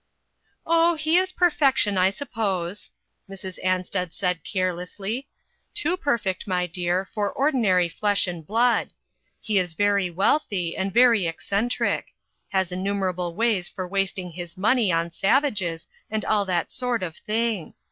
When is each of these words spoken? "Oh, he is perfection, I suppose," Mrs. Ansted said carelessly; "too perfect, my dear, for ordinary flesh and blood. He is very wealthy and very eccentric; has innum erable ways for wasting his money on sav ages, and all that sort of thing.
"Oh, 0.65 0.95
he 0.95 1.19
is 1.19 1.31
perfection, 1.31 1.95
I 1.95 2.09
suppose," 2.09 2.89
Mrs. 3.29 3.63
Ansted 3.63 4.13
said 4.13 4.43
carelessly; 4.43 5.27
"too 5.75 5.95
perfect, 5.95 6.47
my 6.47 6.65
dear, 6.65 7.05
for 7.05 7.31
ordinary 7.31 7.87
flesh 7.87 8.25
and 8.25 8.43
blood. 8.43 8.93
He 9.39 9.59
is 9.59 9.75
very 9.75 10.09
wealthy 10.09 10.75
and 10.75 10.91
very 10.91 11.27
eccentric; 11.27 12.07
has 12.49 12.71
innum 12.71 12.97
erable 13.13 13.35
ways 13.35 13.69
for 13.69 13.87
wasting 13.87 14.31
his 14.31 14.57
money 14.57 14.91
on 14.91 15.11
sav 15.11 15.45
ages, 15.45 15.87
and 16.09 16.25
all 16.25 16.45
that 16.45 16.71
sort 16.71 17.03
of 17.03 17.15
thing. 17.17 17.75